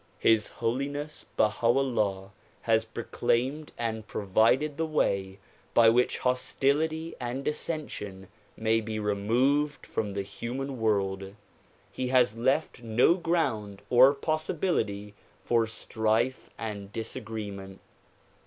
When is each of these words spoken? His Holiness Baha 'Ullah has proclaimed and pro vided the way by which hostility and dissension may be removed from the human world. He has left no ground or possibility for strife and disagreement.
His 0.17 0.47
Holiness 0.47 1.27
Baha 1.37 1.67
'Ullah 1.67 2.31
has 2.63 2.85
proclaimed 2.85 3.71
and 3.77 4.07
pro 4.07 4.25
vided 4.25 4.75
the 4.77 4.85
way 4.87 5.37
by 5.75 5.89
which 5.89 6.17
hostility 6.17 7.13
and 7.19 7.43
dissension 7.45 8.27
may 8.57 8.81
be 8.81 8.97
removed 8.97 9.85
from 9.85 10.13
the 10.15 10.23
human 10.23 10.79
world. 10.79 11.35
He 11.91 12.07
has 12.07 12.35
left 12.35 12.81
no 12.81 13.13
ground 13.13 13.83
or 13.91 14.15
possibility 14.15 15.13
for 15.43 15.67
strife 15.67 16.49
and 16.57 16.91
disagreement. 16.91 17.79